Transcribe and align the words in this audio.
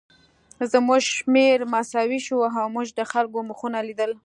زموږ 0.71 1.01
شمېر 1.15 1.57
مساوي 1.73 2.19
شو 2.25 2.37
او 2.59 2.65
موږ 2.75 2.87
د 2.99 3.01
خلکو 3.11 3.39
مخونه 3.49 3.79
لیدل 3.87 4.11